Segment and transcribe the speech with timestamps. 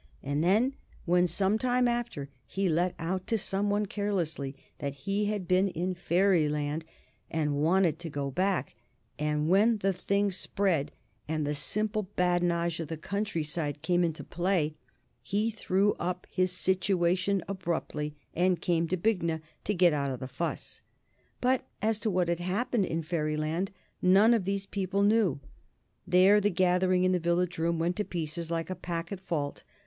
[0.23, 0.73] And then
[1.05, 5.67] when, some time after, he let out to some one carelessly that he had been
[5.67, 6.85] in Fairyland
[7.29, 8.73] and wanted to go back,
[9.19, 10.91] and when the thing spread
[11.27, 14.73] and the simple badinage of the countryside came into play,
[15.21, 20.27] he threw up his situation abruptly, and came to Bignor to get out of the
[20.27, 20.81] fuss.
[21.41, 23.69] But as to what had happened in Fairyland
[24.01, 25.39] none of these people knew.
[26.07, 29.61] There the gathering in the Village Room went to pieces like a pack at fault.